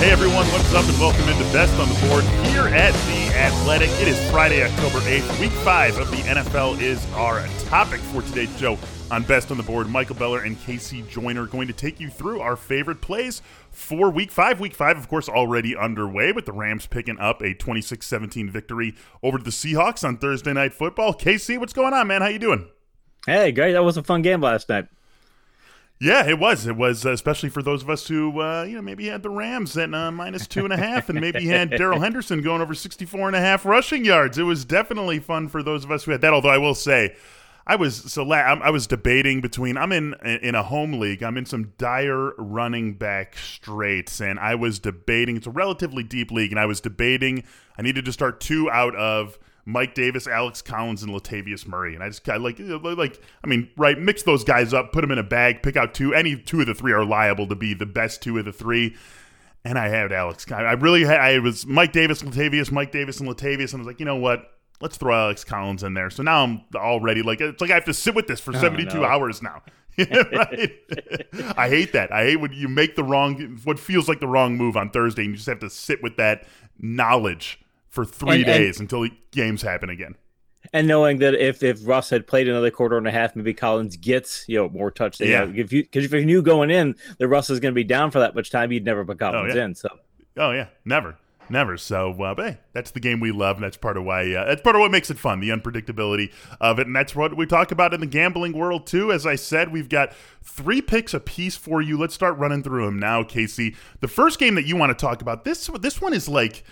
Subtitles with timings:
[0.00, 3.90] Hey everyone, what's up and welcome into Best on the Board here at The Athletic.
[4.00, 5.38] It is Friday, October 8th.
[5.38, 8.78] Week 5 of the NFL is our topic for today's show
[9.10, 9.90] on Best on the Board.
[9.90, 14.30] Michael Beller and Casey Joyner going to take you through our favorite plays for Week
[14.30, 14.58] 5.
[14.58, 19.36] Week 5, of course, already underway with the Rams picking up a 26-17 victory over
[19.36, 21.12] the Seahawks on Thursday Night Football.
[21.12, 22.22] Casey, what's going on, man?
[22.22, 22.70] How you doing?
[23.26, 23.74] Hey, great.
[23.74, 24.86] That was a fun game last night.
[26.02, 26.66] Yeah, it was.
[26.66, 29.28] It was uh, especially for those of us who, uh, you know, maybe had the
[29.28, 32.74] Rams at uh, minus two and a half, and maybe had Darrell Henderson going over
[32.74, 34.38] 64 and a half rushing yards.
[34.38, 36.32] It was definitely fun for those of us who had that.
[36.32, 37.14] Although I will say,
[37.66, 39.76] I was so la- I was debating between.
[39.76, 41.22] I'm in in a home league.
[41.22, 45.36] I'm in some dire running back straits, and I was debating.
[45.36, 47.44] It's a relatively deep league, and I was debating.
[47.76, 51.94] I needed to start two out of Mike Davis, Alex Collins, and Latavius Murray.
[51.94, 52.58] And I just kind of like,
[52.96, 55.94] like, I mean, right, mix those guys up, put them in a bag, pick out
[55.94, 56.14] two.
[56.14, 58.96] Any two of the three are liable to be the best two of the three.
[59.64, 60.50] And I had Alex.
[60.50, 63.72] I really had, I was Mike Davis, Latavius, Mike Davis, and Latavius.
[63.72, 64.50] And I was like, you know what?
[64.80, 66.08] Let's throw Alex Collins in there.
[66.08, 68.60] So now I'm already like, it's like I have to sit with this for oh,
[68.60, 69.04] 72 no.
[69.04, 69.62] hours now.
[69.98, 70.72] right?
[71.58, 72.10] I hate that.
[72.10, 75.22] I hate when you make the wrong, what feels like the wrong move on Thursday,
[75.22, 76.46] and you just have to sit with that
[76.78, 80.14] knowledge for three and, days and, until games happen again.
[80.72, 83.96] And knowing that if, if Russ had played another quarter and a half, maybe Collins
[83.96, 85.30] gets you know more touchdowns.
[85.30, 85.50] Yeah.
[85.54, 88.10] if you because if you knew going in that Russ is going to be down
[88.10, 89.64] for that much time, you'd never put Collins oh, yeah.
[89.64, 89.74] in.
[89.74, 89.88] So.
[90.36, 91.16] Oh yeah, never,
[91.48, 91.76] never.
[91.76, 94.32] So, uh, but hey, that's the game we love, and that's part of why.
[94.32, 96.30] Uh, that's part of what makes it fun, the unpredictability
[96.60, 99.10] of it, and that's what we talk about in the gambling world too.
[99.10, 100.12] As I said, we've got
[100.42, 101.98] three picks a piece for you.
[101.98, 103.74] Let's start running through them now, Casey.
[104.00, 106.64] The first game that you want to talk about this this one is like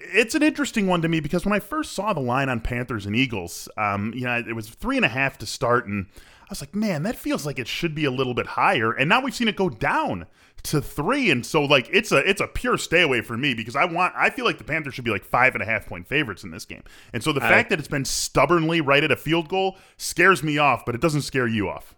[0.00, 3.06] it's an interesting one to me because when I first saw the line on Panthers
[3.06, 6.46] and Eagles, um, you know, it was three and a half to start, and I
[6.48, 8.92] was like, man, that feels like it should be a little bit higher.
[8.92, 10.26] And now we've seen it go down
[10.64, 13.76] to three, and so like it's a it's a pure stay away for me because
[13.76, 16.06] I want I feel like the Panthers should be like five and a half point
[16.06, 16.82] favorites in this game,
[17.12, 20.42] and so the I, fact that it's been stubbornly right at a field goal scares
[20.42, 21.94] me off, but it doesn't scare you off.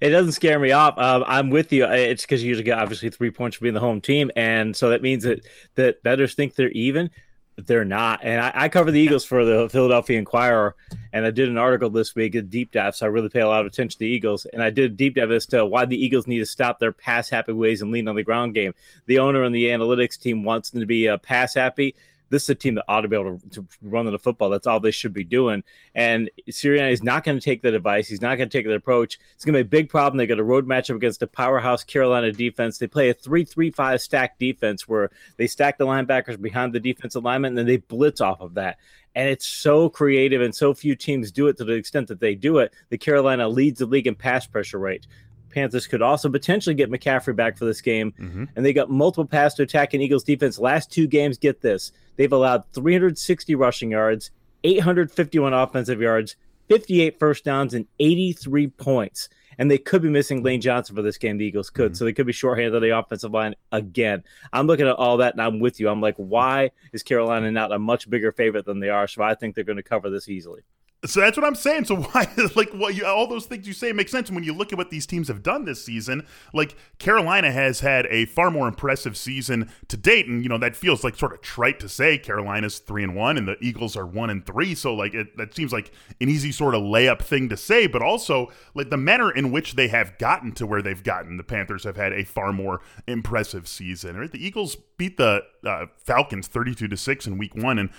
[0.00, 0.98] It doesn't scare me off.
[0.98, 1.86] Um, I'm with you.
[1.86, 4.90] It's because you usually get obviously three points for being the home team, and so
[4.90, 7.10] that means that that bettors think they're even
[7.56, 8.20] they're not.
[8.22, 10.74] And I, I, cover the Eagles for the Philadelphia Inquirer,
[11.12, 12.96] and I did an article this week, a deep dive.
[12.96, 14.46] So I really pay a lot of attention to the Eagles.
[14.46, 16.92] And I did a deep dive as to why the Eagles need to stop their
[16.92, 18.74] pass happy ways and lean on the ground game.
[19.06, 21.94] The owner and the analytics team wants them to be uh, pass happy
[22.30, 24.50] this is a team that ought to be able to, to run the football.
[24.50, 25.62] That's all they should be doing.
[25.94, 28.08] And Sirianni is not going to take that advice.
[28.08, 29.18] He's not going to take that approach.
[29.34, 30.18] It's going to be a big problem.
[30.18, 32.78] They got a road matchup against a powerhouse Carolina defense.
[32.78, 36.80] They play a 3 3 5 stack defense where they stack the linebackers behind the
[36.80, 38.78] defensive lineman and then they blitz off of that
[39.14, 42.34] and it's so creative and so few teams do it to the extent that they
[42.34, 42.72] do it.
[42.88, 45.06] The Carolina leads the league in pass pressure rate.
[45.50, 48.12] Panthers could also potentially get McCaffrey back for this game.
[48.18, 48.44] Mm-hmm.
[48.56, 50.58] And they got multiple pass to attack in Eagles defense.
[50.58, 51.92] Last two games, get this.
[52.16, 54.30] They've allowed 360 rushing yards,
[54.62, 56.36] 851 offensive yards,
[56.68, 59.28] 58 first downs, and 83 points.
[59.58, 61.38] And they could be missing Lane Johnson for this game.
[61.38, 61.92] The Eagles could.
[61.92, 61.94] Mm-hmm.
[61.94, 64.24] So they could be shorthanded on the offensive line again.
[64.52, 65.88] I'm looking at all that and I'm with you.
[65.88, 69.06] I'm like, why is Carolina not a much bigger favorite than they are?
[69.06, 70.62] So I think they're going to cover this easily.
[71.06, 71.84] So that's what I'm saying.
[71.84, 74.72] So why, like, what you, all those things you say make sense when you look
[74.72, 76.26] at what these teams have done this season.
[76.52, 80.76] Like Carolina has had a far more impressive season to date, and you know that
[80.76, 82.18] feels like sort of trite to say.
[82.18, 84.74] Carolina's three and one, and the Eagles are one and three.
[84.74, 87.86] So like it, that seems like an easy sort of layup thing to say.
[87.86, 91.44] But also like the manner in which they have gotten to where they've gotten, the
[91.44, 94.16] Panthers have had a far more impressive season.
[94.16, 97.90] Right, the Eagles beat the uh, Falcons thirty two to six in Week One, and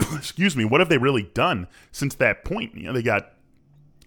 [0.16, 2.74] excuse me, what have they really done since that point?
[2.74, 3.32] You know, they got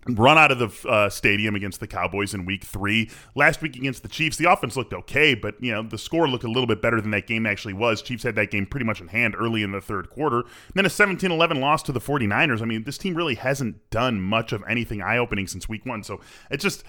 [0.08, 3.10] run out of the uh, stadium against the Cowboys in week three.
[3.36, 6.44] Last week against the Chiefs, the offense looked okay, but you know the score looked
[6.44, 8.02] a little bit better than that game actually was.
[8.02, 10.40] Chiefs had that game pretty much in hand early in the third quarter.
[10.40, 12.62] And then a 17-11 loss to the 49ers.
[12.62, 16.04] I mean, this team really hasn't done much of anything eye-opening since week one.
[16.04, 16.84] So it's just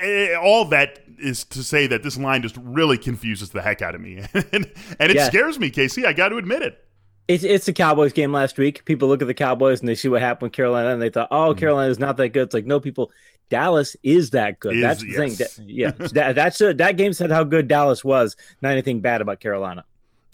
[0.00, 3.94] eh, all that is to say that this line just really confuses the heck out
[3.94, 5.26] of me, and, and it yeah.
[5.26, 6.06] scares me, Casey.
[6.06, 6.85] I got to admit it.
[7.28, 8.84] It's it's the Cowboys game last week.
[8.84, 11.28] People look at the Cowboys and they see what happened with Carolina, and they thought,
[11.30, 11.58] "Oh, mm-hmm.
[11.58, 13.10] Carolina is not that good." It's like no, people.
[13.48, 14.76] Dallas is that good.
[14.76, 15.16] Is, that's the yes.
[15.16, 15.34] thing.
[15.34, 18.36] That, yeah, that, that's a, that game said how good Dallas was.
[18.60, 19.84] Not anything bad about Carolina.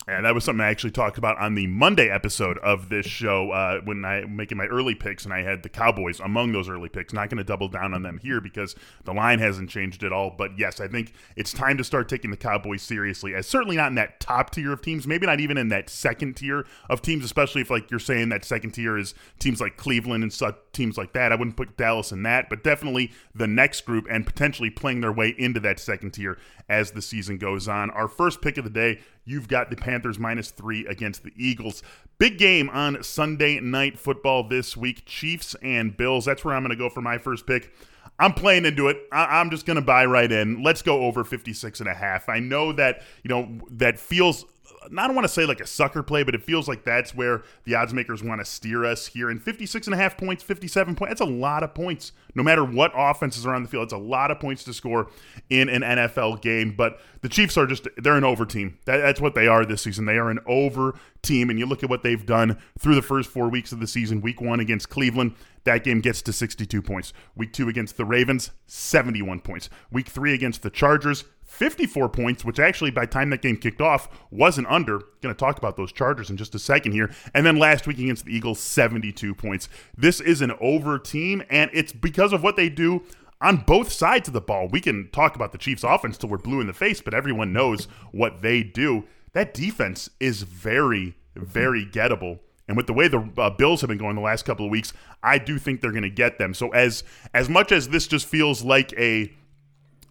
[0.09, 3.53] And that was something I actually talked about on the Monday episode of this show
[3.53, 6.89] uh, when I making my early picks, and I had the Cowboys among those early
[6.89, 7.13] picks.
[7.13, 8.75] Not going to double down on them here because
[9.05, 10.35] the line hasn't changed at all.
[10.37, 13.33] But yes, I think it's time to start taking the Cowboys seriously.
[13.33, 16.35] As certainly not in that top tier of teams, maybe not even in that second
[16.35, 20.25] tier of teams, especially if like you're saying that second tier is teams like Cleveland
[20.25, 21.33] and such teams like that.
[21.33, 25.13] I wouldn't put Dallas in that, but definitely the next group and potentially playing their
[25.13, 26.39] way into that second tier
[26.69, 27.91] as the season goes on.
[27.91, 31.83] Our first pick of the day You've got the Panthers minus three against the Eagles.
[32.19, 35.05] Big game on Sunday night football this week.
[35.07, 36.25] Chiefs and Bills.
[36.25, 37.73] That's where I'm going to go for my first pick.
[38.19, 38.99] I'm playing into it.
[39.13, 40.63] I- am just going to buy right in.
[40.63, 42.29] Let's go over 56 and a half.
[42.29, 44.45] I know that, you know, that feels
[44.85, 47.43] I don't want to say like a sucker play, but it feels like that's where
[47.65, 49.31] the odds makers want to steer us here.
[49.31, 52.13] And 56 and a half points, 57 points, that's a lot of points.
[52.35, 55.09] No matter what offenses are on the field, it's a lot of points to score
[55.51, 56.75] in an NFL game.
[56.77, 58.79] But the Chiefs are just, they're an over team.
[58.87, 60.07] That, that's what they are this season.
[60.07, 61.51] They are an over team.
[61.51, 64.21] And you look at what they've done through the first four weeks of the season.
[64.21, 65.35] Week one against Cleveland,
[65.65, 67.13] that game gets to 62 points.
[67.37, 69.71] Week two against the Ravens, 71 points.
[69.91, 74.09] Week three against the Chargers, 54 points, which actually by time that game kicked off
[74.31, 74.99] wasn't under.
[75.21, 77.11] Going to talk about those Chargers in just a second here.
[77.35, 79.69] And then last week against the Eagles, 72 points.
[79.97, 83.03] This is an over team, and it's because of what they do
[83.43, 84.69] on both sides of the ball.
[84.69, 87.53] We can talk about the Chiefs' offense till we're blue in the face, but everyone
[87.53, 89.05] knows what they do.
[89.35, 92.39] That defense is very, very gettable.
[92.67, 94.95] And with the way the uh, Bills have been going the last couple of weeks,
[95.23, 96.55] I do think they're going to get them.
[96.55, 99.35] So as as much as this just feels like a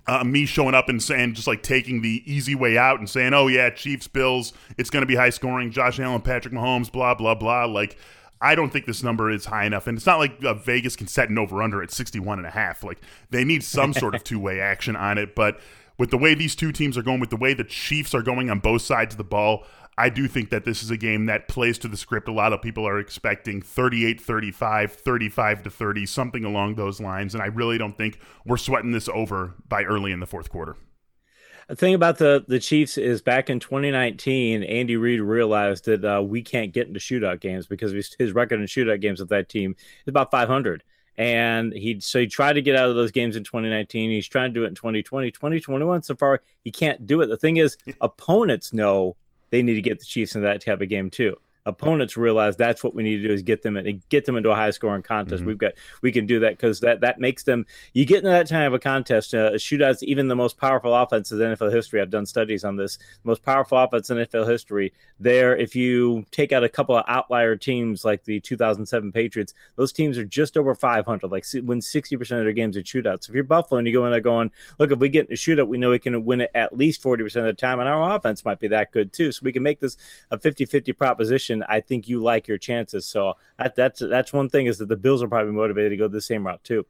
[0.07, 3.33] uh, me showing up and saying just like taking the easy way out and saying,
[3.33, 7.13] "Oh yeah, Chiefs, Bills, it's going to be high scoring." Josh Allen, Patrick Mahomes, blah
[7.13, 7.65] blah blah.
[7.65, 7.97] Like,
[8.39, 11.07] I don't think this number is high enough, and it's not like uh, Vegas can
[11.07, 12.83] set an over under at 61 and a half.
[12.83, 12.99] Like,
[13.29, 15.59] they need some sort of two way action on it, but.
[15.97, 18.49] With the way these two teams are going, with the way the Chiefs are going
[18.49, 19.65] on both sides of the ball,
[19.97, 22.27] I do think that this is a game that plays to the script.
[22.27, 27.33] A lot of people are expecting 38 35, 35 to 30, something along those lines.
[27.33, 30.77] And I really don't think we're sweating this over by early in the fourth quarter.
[31.67, 36.21] The thing about the the Chiefs is back in 2019, Andy Reid realized that uh,
[36.21, 39.75] we can't get into shootout games because his record in shootout games with that team
[40.05, 40.83] is about 500
[41.17, 44.49] and he so he tried to get out of those games in 2019 he's trying
[44.49, 47.77] to do it in 2020 2021 so far he can't do it the thing is
[47.99, 49.15] opponents know
[49.51, 52.83] they need to get the Chiefs in that type of game too opponents realize that's
[52.83, 55.03] what we need to do is get them and get them into a high scoring
[55.03, 55.41] contest.
[55.41, 55.47] Mm-hmm.
[55.47, 58.49] We've got we can do that because that that makes them you get into that
[58.49, 59.33] kind of a contest.
[59.33, 62.01] Uh, shootouts, even the most powerful offenses in NFL history.
[62.01, 62.97] I've done studies on this.
[62.97, 64.93] The most powerful offense in NFL history.
[65.19, 69.91] There, if you take out a couple of outlier teams like the 2007 Patriots, those
[69.91, 71.31] teams are just over 500.
[71.31, 73.29] Like win 60 percent of their games in shootouts.
[73.29, 75.35] If you're Buffalo and you go in there going, look, if we get in a
[75.35, 77.87] shootout, we know we can win it at least 40 percent of the time, and
[77.87, 79.31] our offense might be that good too.
[79.31, 79.97] So we can make this
[80.31, 83.05] a 50-50 proposition I think you like your chances.
[83.05, 86.07] So that, that's that's one thing is that the Bills are probably motivated to go
[86.07, 86.85] the same route too.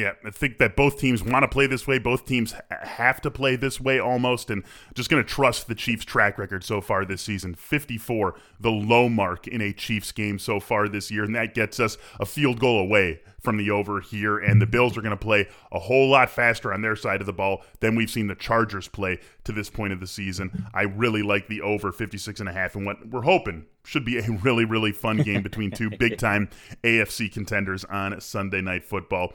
[0.00, 1.98] Yeah, I think that both teams want to play this way.
[1.98, 4.64] Both teams have to play this way almost, and
[4.94, 7.54] just going to trust the Chiefs' track record so far this season.
[7.54, 11.78] 54, the low mark in a Chiefs game so far this year, and that gets
[11.78, 14.38] us a field goal away from the over here.
[14.38, 17.26] And the Bills are going to play a whole lot faster on their side of
[17.26, 20.66] the ball than we've seen the Chargers play to this point of the season.
[20.72, 24.18] I really like the over 56 and a half, and what we're hoping should be
[24.18, 26.48] a really, really fun game between two big time
[26.84, 29.34] AFC contenders on Sunday Night Football.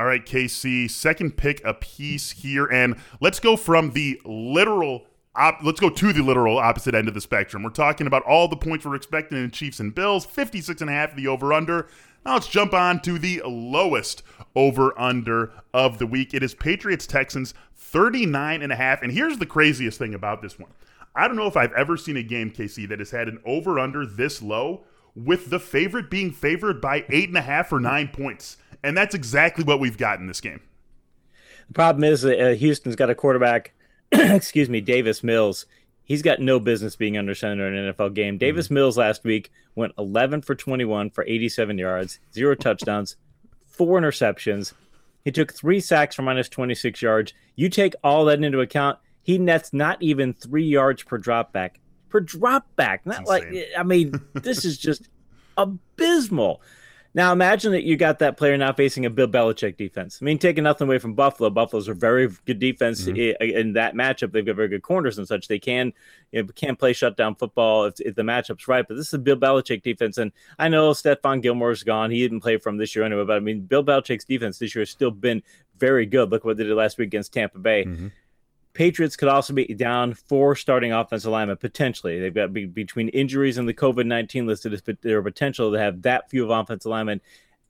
[0.00, 2.64] All right, Casey, second pick a piece here.
[2.64, 5.04] And let's go from the literal
[5.36, 7.62] Op, let's go to the literal opposite end of the spectrum.
[7.62, 10.92] We're talking about all the points we're expecting in Chiefs and Bills, 56 and a
[10.94, 11.86] half the over under.
[12.24, 14.22] Now let's jump on to the lowest
[14.56, 16.32] over under of the week.
[16.32, 19.02] It is Patriots Texans 39 and a half.
[19.02, 20.70] And here's the craziest thing about this one.
[21.14, 23.78] I don't know if I've ever seen a game, Casey, that has had an over
[23.78, 28.08] under this low with the favorite being favored by eight and a half or nine
[28.08, 28.56] points.
[28.82, 30.60] And that's exactly what we've got in this game.
[31.68, 33.72] The problem is that uh, Houston's got a quarterback,
[34.12, 35.66] excuse me, Davis Mills.
[36.02, 38.38] He's got no business being under center in an NFL game.
[38.38, 38.74] Davis mm-hmm.
[38.74, 43.16] Mills last week went 11 for 21 for 87 yards, zero touchdowns,
[43.66, 44.72] four interceptions.
[45.24, 47.32] He took three sacks for minus 26 yards.
[47.54, 51.78] You take all that into account, he nets not even three yards per drop back.
[52.08, 53.06] Per drop back.
[53.06, 53.46] Not like,
[53.78, 55.08] I mean, this is just
[55.56, 56.62] abysmal.
[57.12, 60.18] Now imagine that you got that player now facing a Bill Belichick defense.
[60.20, 61.50] I mean, taking nothing away from Buffalo.
[61.50, 63.42] Buffalo's a very good defense mm-hmm.
[63.42, 64.30] in that matchup.
[64.30, 65.48] They've got very good corners and such.
[65.48, 65.92] They can
[66.30, 68.86] you know, can play shutdown football if, if the matchup's right.
[68.86, 72.10] But this is a Bill Belichick defense, and I know Stephon Gilmore's gone.
[72.10, 73.24] He didn't play from this year anyway.
[73.24, 75.42] But I mean, Bill Belichick's defense this year has still been
[75.78, 76.30] very good.
[76.30, 77.84] Look what they did last week against Tampa Bay.
[77.84, 78.08] Mm-hmm.
[78.72, 82.20] Patriots could also be down four starting offensive linemen potentially.
[82.20, 86.02] They've got be, between injuries and the COVID nineteen listed as their potential to have
[86.02, 87.20] that few of offensive linemen.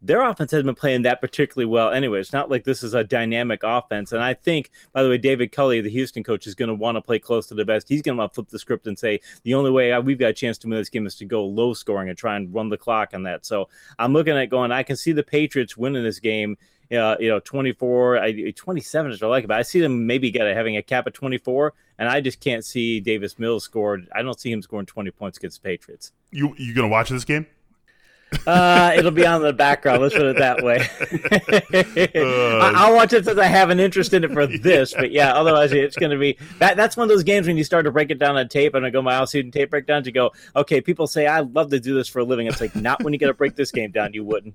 [0.03, 2.21] Their offense has been playing that particularly well anyway.
[2.21, 4.13] It's not like this is a dynamic offense.
[4.13, 6.97] And I think, by the way, David Culley, the Houston coach, is going to want
[6.97, 7.87] to play close to the best.
[7.87, 10.57] He's going to flip the script and say the only way we've got a chance
[10.59, 13.11] to win this game is to go low scoring and try and run the clock
[13.13, 13.45] on that.
[13.45, 14.73] So I'm looking at going.
[14.73, 16.57] I can see the Patriots winning this game
[16.93, 20.31] uh, you know, 24, I, 27 is what I like, but I see them maybe
[20.31, 24.09] get a, having a cap of 24, and I just can't see Davis Mills scored.
[24.15, 26.13] I don't see him scoring 20 points against the Patriots.
[26.31, 27.47] You you gonna watch this game?
[28.47, 30.03] Uh, it'll be on the background.
[30.03, 30.79] Let's put it that way.
[32.15, 34.95] uh, I'll watch it since I have an interest in it for this.
[34.95, 36.77] But yeah, otherwise it's going to be that.
[36.77, 38.75] That's one of those games when you start to break it down on tape.
[38.75, 40.07] And I go my all season tape breakdowns.
[40.07, 40.81] You go, okay.
[40.81, 42.47] People say I love to do this for a living.
[42.47, 44.13] It's like not when you got to break this game down.
[44.15, 44.55] You wouldn't.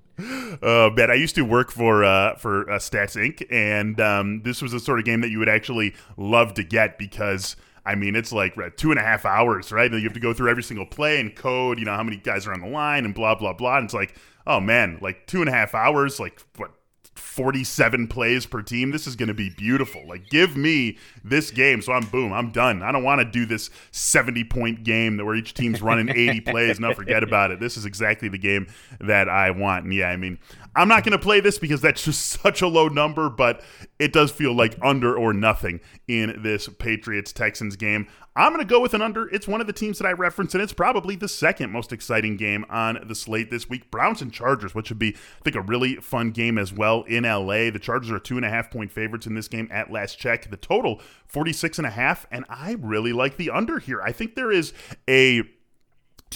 [0.62, 3.46] Oh man, I used to work for uh, for uh, Stats Inc.
[3.50, 6.98] And um, this was the sort of game that you would actually love to get
[6.98, 7.56] because
[7.86, 9.90] I mean, it's like two and a half hours, right?
[9.90, 12.16] And you have to go through every single play and code, you know, how many
[12.16, 13.76] guys are on the line and blah, blah, blah.
[13.78, 14.14] And it's like,
[14.46, 16.72] oh man, like two and a half hours, like what,
[17.14, 18.90] 47 plays per team.
[18.90, 20.06] This is going to be beautiful.
[20.06, 21.80] Like, give me this game.
[21.82, 22.82] So I'm boom, I'm done.
[22.82, 26.80] I don't want to do this 70 point game where each team's running 80 plays.
[26.80, 27.60] No, forget about it.
[27.60, 28.66] This is exactly the game
[29.00, 29.84] that I want.
[29.84, 30.38] And yeah, I mean,
[30.76, 33.62] I'm not going to play this because that's just such a low number, but
[33.98, 38.06] it does feel like under or nothing in this Patriots Texans game.
[38.36, 39.28] I'm going to go with an under.
[39.28, 42.36] It's one of the teams that I referenced, and it's probably the second most exciting
[42.36, 43.90] game on the slate this week.
[43.90, 47.24] Browns and Chargers, which should be, I think, a really fun game as well in
[47.24, 47.70] LA.
[47.70, 50.50] The Chargers are two and a half point favorites in this game at last check.
[50.50, 54.02] The total, 46 and a half, and I really like the under here.
[54.02, 54.74] I think there is
[55.08, 55.42] a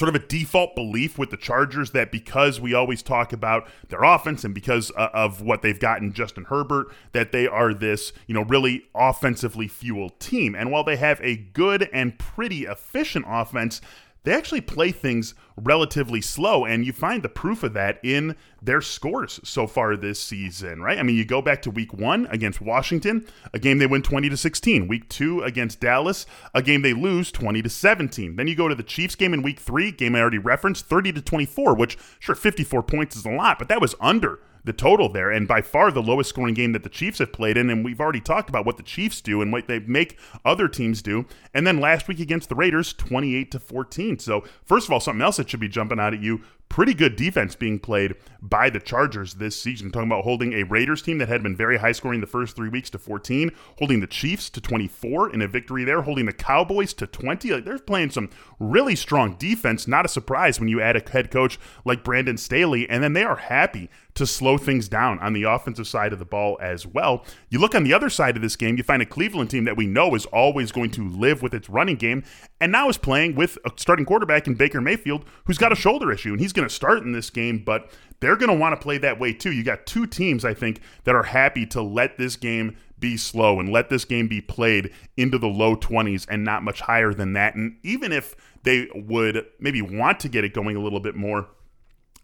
[0.00, 4.02] sort of a default belief with the Chargers that because we always talk about their
[4.02, 8.33] offense and because uh, of what they've gotten Justin Herbert that they are this, you
[8.33, 10.54] know, really offensively fueled team.
[10.54, 13.83] And while they have a good and pretty efficient offense,
[14.23, 16.65] they actually play things relatively slow.
[16.65, 20.99] And you find the proof of that in their scores so far this season, right?
[20.99, 24.29] I mean, you go back to week one against Washington, a game they win 20
[24.29, 24.89] to 16.
[24.89, 28.37] Week two against Dallas, a game they lose 20 to 17.
[28.37, 31.12] Then you go to the Chiefs game in week three, game I already referenced, 30
[31.12, 35.09] to 24, which sure 54 points is a lot, but that was under the total
[35.09, 37.71] there, and by far the lowest scoring game that the Chiefs have played in.
[37.71, 41.02] And we've already talked about what the Chiefs do and what they make other teams
[41.02, 41.26] do.
[41.55, 44.19] And then last week against the Raiders, 28 to 14.
[44.19, 47.17] So, first of all, something else that should be jumping out at you pretty good
[47.17, 49.91] defense being played by the Chargers this season.
[49.91, 52.71] Talking about holding a Raiders team that had been very high scoring the first three
[52.71, 56.95] weeks to 14, holding the Chiefs to 24 in a victory there, holding the Cowboys
[56.95, 57.50] to 20.
[57.50, 59.87] Like they're playing some really strong defense.
[59.87, 63.25] Not a surprise when you add a head coach like Brandon Staley, and then they
[63.25, 67.25] are happy to slow things down on the offensive side of the ball as well.
[67.49, 69.77] You look on the other side of this game, you find a Cleveland team that
[69.77, 72.25] we know is always going to live with its running game,
[72.61, 76.12] and now is playing with a starting quarterback in Baker Mayfield who's got a shoulder
[76.12, 77.90] issue, and he's going to start in this game, but
[78.21, 79.52] they're going to want to play that way too.
[79.52, 83.59] You got two teams, I think, that are happy to let this game be slow
[83.59, 87.33] and let this game be played into the low 20s and not much higher than
[87.33, 87.55] that.
[87.55, 91.49] And even if they would maybe want to get it going a little bit more,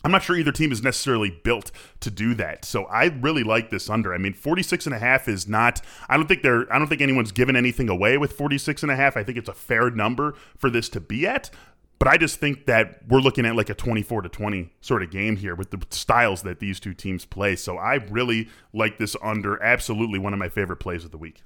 [0.05, 2.65] I'm not sure either team is necessarily built to do that.
[2.65, 4.15] So I really like this under.
[4.15, 7.01] I mean, 46 and a half is not I don't think they're I don't think
[7.01, 9.17] anyone's given anything away with 46 and a half.
[9.17, 11.51] I think it's a fair number for this to be at.
[11.99, 15.11] But I just think that we're looking at like a 24 to 20 sort of
[15.11, 17.57] game here with the styles that these two teams play.
[17.57, 19.63] So I really like this under.
[19.63, 21.43] Absolutely one of my favorite plays of the week.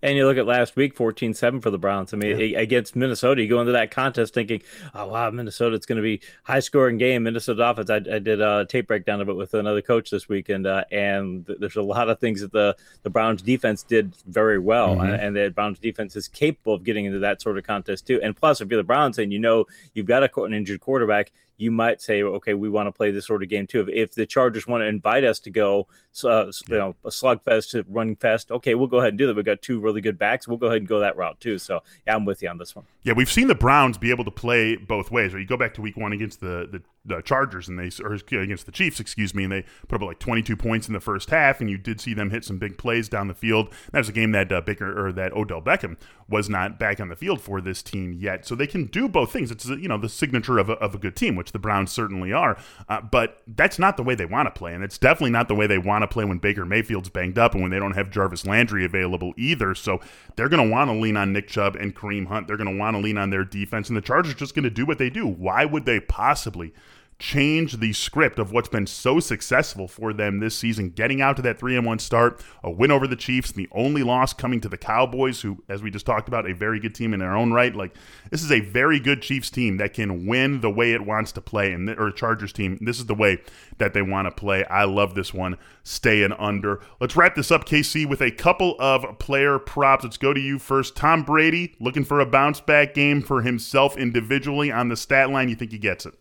[0.00, 2.14] And you look at last week, 14 7 for the Browns.
[2.14, 2.60] I mean, yeah.
[2.60, 4.62] against Minnesota, you go into that contest thinking,
[4.94, 7.24] oh, wow, Minnesota, it's going to be high scoring game.
[7.24, 7.90] Minnesota offense.
[7.90, 10.84] I, I, did a tape breakdown of it with another coach this week, and uh,
[10.92, 14.96] and there's a lot of things that the, the Browns defense did very well.
[14.96, 15.12] Mm-hmm.
[15.12, 18.20] And, and the Browns defense is capable of getting into that sort of contest, too.
[18.22, 21.32] And plus, if you're the Browns and you know you've got a, an injured quarterback,
[21.58, 23.88] you might say, okay, we want to play this sort of game too.
[23.92, 25.86] If, the Chargers want to invite us to go,
[26.24, 29.36] uh, you know, a slugfest to running fest, okay, we'll go ahead and do that.
[29.36, 30.48] We've got two really good backs.
[30.48, 31.58] We'll go ahead and go that route too.
[31.58, 32.86] So yeah, I'm with you on this one.
[33.02, 35.34] Yeah, we've seen the Browns be able to play both ways.
[35.34, 38.14] Right, you go back to Week One against the the, the Chargers and they or
[38.14, 41.30] against the Chiefs, excuse me, and they put up like 22 points in the first
[41.30, 43.72] half, and you did see them hit some big plays down the field.
[43.92, 45.96] That was a game that uh, Baker or that Odell Beckham
[46.28, 49.32] was not back on the field for this team yet, so they can do both
[49.32, 49.50] things.
[49.50, 52.32] It's you know the signature of a, of a good team, which the Browns certainly
[52.32, 55.48] are, uh, but that's not the way they want to play, and it's definitely not
[55.48, 57.94] the way they want to play when Baker Mayfield's banged up and when they don't
[57.94, 59.74] have Jarvis Landry available either.
[59.74, 60.00] So
[60.36, 62.46] they're going to want to lean on Nick Chubb and Kareem Hunt.
[62.46, 64.70] They're going to want to lean on their defense, and the Chargers just going to
[64.70, 65.26] do what they do.
[65.26, 66.72] Why would they possibly?
[67.20, 71.42] Change the script of what's been so successful for them this season, getting out to
[71.42, 74.68] that 3 and 1 start, a win over the Chiefs, the only loss coming to
[74.68, 77.52] the Cowboys, who, as we just talked about, a very good team in their own
[77.52, 77.74] right.
[77.74, 77.96] Like,
[78.30, 81.40] this is a very good Chiefs team that can win the way it wants to
[81.40, 82.78] play, and or Chargers team.
[82.80, 83.38] This is the way
[83.78, 84.64] that they want to play.
[84.66, 85.58] I love this one.
[85.82, 86.80] Staying under.
[87.00, 90.04] Let's wrap this up, Casey, with a couple of player props.
[90.04, 90.94] Let's go to you first.
[90.94, 95.48] Tom Brady looking for a bounce back game for himself individually on the stat line.
[95.48, 96.14] You think he gets it?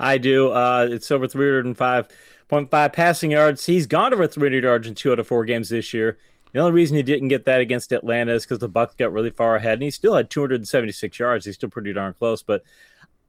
[0.00, 0.50] I do.
[0.50, 3.66] Uh, it's over 305.5 passing yards.
[3.66, 6.18] He's gone over 300 yards in two out of four games this year.
[6.52, 9.30] The only reason he didn't get that against Atlanta is because the Bucs got really
[9.30, 11.44] far ahead, and he still had 276 yards.
[11.44, 12.64] He's still pretty darn close, but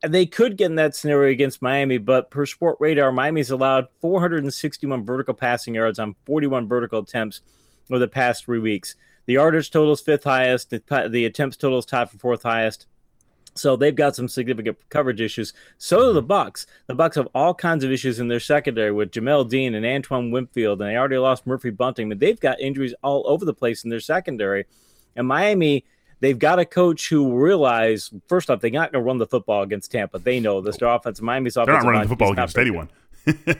[0.01, 1.99] they could get in that scenario against Miami.
[1.99, 7.41] But per Sportradar, Miami's allowed 461 vertical passing yards on 41 vertical attempts
[7.91, 8.95] over the past three weeks.
[9.25, 10.71] The yardage total is fifth highest.
[10.71, 12.87] The, the attempts total is tied for fourth highest.
[13.55, 15.53] So they've got some significant coverage issues.
[15.77, 16.31] So do the mm-hmm.
[16.31, 16.65] Bucs.
[16.87, 20.31] The Bucs have all kinds of issues in their secondary with Jamel Dean and Antoine
[20.31, 23.83] Winfield, and they already lost Murphy Bunting, but they've got injuries all over the place
[23.83, 24.65] in their secondary.
[25.15, 25.83] And Miami,
[26.21, 29.63] they've got a coach who realize first off they're not going to run the football
[29.63, 30.19] against Tampa.
[30.19, 30.77] They know this.
[30.77, 31.67] Their offense, Miami's offense.
[31.67, 32.89] They're not running the football against anyone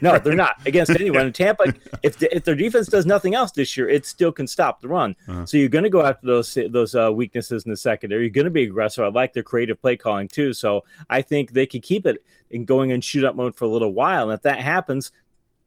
[0.00, 1.26] no, they're not against anyone.
[1.26, 4.46] In Tampa, if the, if their defense does nothing else this year, it still can
[4.46, 5.14] stop the run.
[5.28, 5.46] Uh-huh.
[5.46, 8.22] So you're going to go after those those uh, weaknesses in the secondary.
[8.22, 9.04] You're going to be aggressive.
[9.04, 10.52] I like their creative play calling too.
[10.52, 13.92] So I think they could keep it in going in shootout mode for a little
[13.92, 14.30] while.
[14.30, 15.12] And if that happens,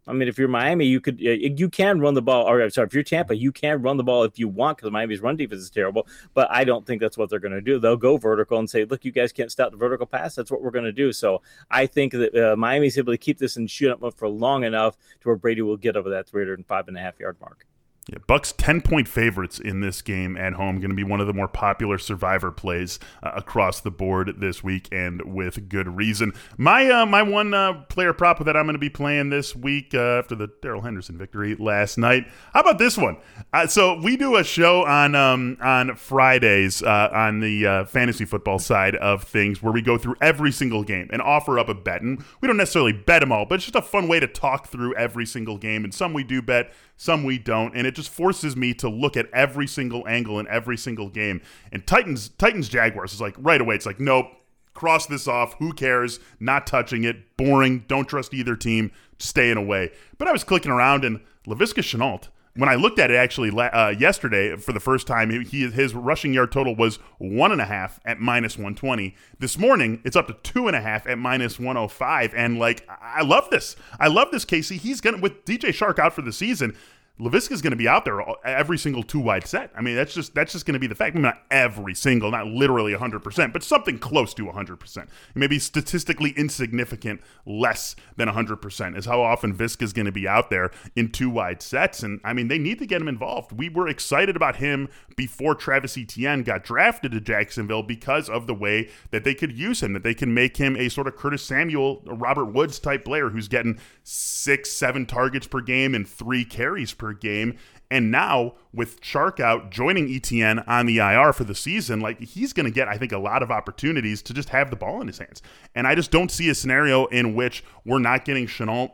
[0.07, 2.47] I mean, if you're Miami, you could you can run the ball.
[2.47, 5.21] Or sorry, if you're Tampa, you can run the ball if you want because Miami's
[5.21, 6.07] run defense is terrible.
[6.33, 7.79] But I don't think that's what they're going to do.
[7.79, 10.35] They'll go vertical and say, "Look, you guys can't stop the vertical pass.
[10.35, 11.41] That's what we're going to do." So
[11.71, 14.97] I think that uh, Miami's able to keep this in shoot up for long enough
[15.21, 17.65] to where Brady will get over that 305 and a half yard mark.
[18.07, 20.75] Yeah, Bucs ten point favorites in this game at home.
[20.75, 24.63] Going to be one of the more popular survivor plays uh, across the board this
[24.63, 26.31] week, and with good reason.
[26.55, 29.95] My uh, my one uh, player prop that I'm going to be playing this week
[29.95, 32.27] uh, after the Darrell Henderson victory last night.
[32.53, 33.17] How about this one?
[33.51, 38.59] Uh, so we do a show on um, on Fridays uh, on the fantasy football
[38.59, 42.03] side of things where we go through every single game and offer up a bet,
[42.03, 44.67] and we don't necessarily bet them all, but it's just a fun way to talk
[44.67, 45.83] through every single game.
[45.83, 49.17] And some we do bet, some we don't, and it just forces me to look
[49.17, 51.41] at every single angle in every single game.
[51.71, 53.75] And Titans Titans Jaguars is like right away.
[53.75, 54.27] It's like nope,
[54.73, 55.55] cross this off.
[55.59, 56.19] Who cares?
[56.39, 57.37] Not touching it.
[57.37, 57.85] Boring.
[57.87, 58.91] Don't trust either team.
[59.17, 59.91] Staying away.
[60.17, 62.27] But I was clicking around and Laviska Shenault
[62.57, 66.33] when I looked at it actually uh, yesterday for the first time, he, his rushing
[66.33, 69.13] yard total was one and a half at minus 120.
[69.39, 72.33] This morning, it's up to two and a half at minus 105.
[72.33, 73.75] And like, I love this.
[73.99, 74.77] I love this, Casey.
[74.77, 76.75] He's going to, with DJ Chark out for the season,
[77.19, 79.71] Laviska is going to be out there every single two wide set.
[79.75, 81.15] I mean, that's just that's just going to be the fact.
[81.15, 85.07] I mean, not every single, not literally 100%, but something close to 100%.
[85.33, 90.49] Maybe statistically insignificant, less than 100% is how often Viska is going to be out
[90.49, 92.03] there in two wide sets.
[92.03, 93.53] And I mean, they need to get him involved.
[93.53, 98.53] We were excited about him before Travis Etienne got drafted to Jacksonville because of the
[98.53, 101.43] way that they could use him, that they can make him a sort of Curtis
[101.43, 106.93] Samuel, Robert Woods type player who's getting six, seven targets per game and three carries
[106.93, 107.57] per game.
[107.89, 112.53] And now with Chark out joining Etienne on the IR for the season, like he's
[112.53, 115.07] going to get, I think, a lot of opportunities to just have the ball in
[115.07, 115.41] his hands.
[115.73, 118.91] And I just don't see a scenario in which we're not getting Shenault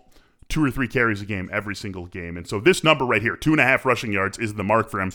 [0.48, 2.38] two or three carries a game every single game.
[2.38, 4.90] And so this number right here, two and a half rushing yards, is the mark
[4.90, 5.12] for him.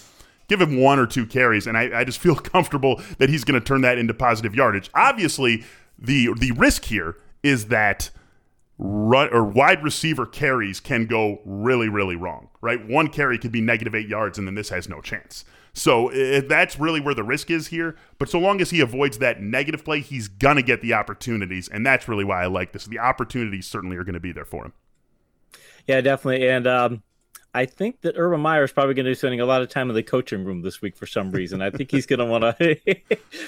[0.48, 3.58] Give him one or two carries, and I, I just feel comfortable that he's going
[3.58, 4.90] to turn that into positive yardage.
[4.94, 5.64] Obviously,
[5.98, 8.10] the the risk here is that
[8.78, 12.86] run or wide receiver carries can go really, really wrong, right?
[12.86, 15.44] One carry could be negative eight yards, and then this has no chance.
[15.72, 16.10] So
[16.48, 17.96] that's really where the risk is here.
[18.18, 21.84] But so long as he avoids that negative play, he's gonna get the opportunities, and
[21.84, 22.86] that's really why I like this.
[22.86, 24.72] The opportunities certainly are going to be there for him.
[25.86, 27.02] Yeah, definitely, and um,
[27.56, 29.88] I think that Urban Meyer is probably going to be spending a lot of time
[29.88, 31.62] in the coaching room this week for some reason.
[31.62, 32.74] I think he's going to want to,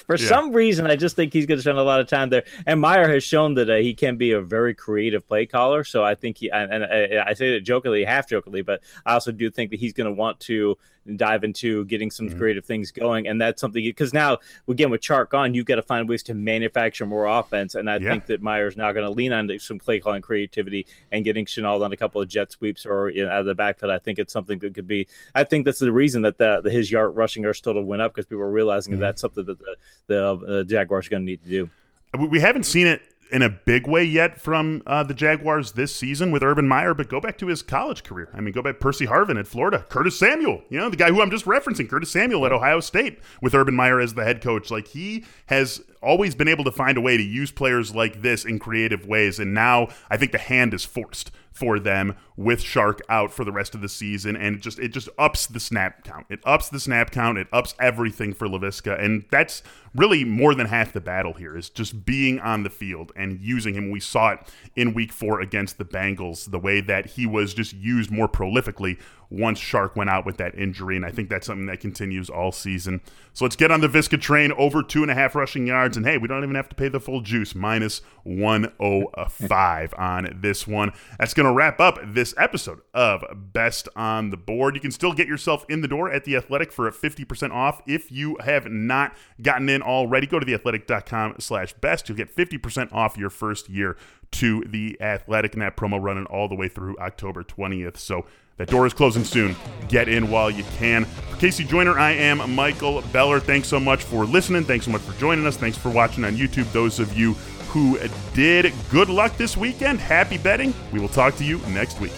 [0.07, 0.29] for yeah.
[0.29, 2.45] some reason, I just think he's going to spend a lot of time there.
[2.65, 5.85] And Meyer has shown that uh, he can be a very creative play caller.
[5.85, 9.13] So I think he, and, and I, I say that jokingly, half jokingly, but I
[9.13, 10.79] also do think that he's going to want to
[11.17, 12.39] dive into getting some mm-hmm.
[12.39, 13.27] creative things going.
[13.27, 16.35] And that's something because now, again, with Chark on, you've got to find ways to
[16.35, 17.75] manufacture more offense.
[17.75, 18.11] And I yeah.
[18.11, 21.83] think that Meyer's now going to lean on some play calling creativity and getting Shenault
[21.83, 23.93] on a couple of jet sweeps or you know, out of the backfield.
[23.93, 26.71] I think it's something that could be, I think that's the reason that the, the
[26.71, 29.01] his yard rushing yards total went up because people are realizing mm-hmm.
[29.01, 31.71] that that's something that the, the, the Jaguars are going to need to do.
[32.17, 36.31] We haven't seen it in a big way yet from uh, the Jaguars this season
[36.31, 38.31] with Urban Meyer, but go back to his college career.
[38.33, 41.09] I mean, go back to Percy Harvin at Florida, Curtis Samuel, you know, the guy
[41.09, 44.41] who I'm just referencing, Curtis Samuel at Ohio State with Urban Meyer as the head
[44.41, 44.71] coach.
[44.71, 48.45] Like he has always been able to find a way to use players like this
[48.45, 53.01] in creative ways, and now I think the hand is forced for them with Chark
[53.09, 56.05] out for the rest of the season, and it just it just ups the snap
[56.05, 56.27] count.
[56.31, 57.37] It ups the snap count.
[57.37, 59.63] It ups everything for Laviska, and that's
[59.95, 63.75] really more than half the battle here is just being on the field and using
[63.75, 63.91] him.
[63.91, 64.41] We saw it
[64.77, 68.99] in Week Four against the Bengals, the way that he was just used more prolifically
[69.31, 72.51] once Chark went out with that injury, and I think that's something that continues all
[72.53, 73.01] season.
[73.35, 76.07] So let's get on the Viska train over two and a half rushing yards, and
[76.07, 80.93] hey, we don't even have to pay the full juice, minus 105 on this one.
[81.19, 84.75] That's going to wrap up this episode of Best on the Board.
[84.75, 87.83] You can still get yourself in the door at The Athletic for a 50% off
[87.87, 90.27] if you have not gotten in already.
[90.27, 92.09] Go to theathletic.com slash best.
[92.09, 93.97] You'll get 50% off your first year
[94.31, 97.97] to The Athletic, and that promo running all the way through October 20th.
[97.99, 98.27] So
[98.59, 99.57] that door is closing soon.
[99.89, 101.07] Get in while you can.
[101.07, 103.41] For Casey Joyner, I am Michael Beller.
[103.41, 104.65] Thanks so much for listening.
[104.65, 105.57] Thanks so much for joining us.
[105.57, 106.71] Thanks for watching on YouTube.
[106.73, 107.35] Those of you
[107.69, 107.99] who
[108.35, 109.99] did, good luck this weekend.
[110.01, 110.75] Happy betting.
[110.93, 112.13] We will talk to you next week.